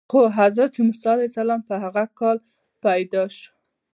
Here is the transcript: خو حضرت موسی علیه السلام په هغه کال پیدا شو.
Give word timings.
خو 0.09 0.19
حضرت 0.41 0.73
موسی 0.87 1.07
علیه 1.15 1.29
السلام 1.31 1.61
په 1.69 1.75
هغه 1.83 2.03
کال 2.19 2.37
پیدا 2.83 3.23
شو. 3.37 3.51